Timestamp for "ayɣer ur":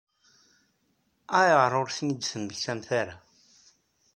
1.39-1.87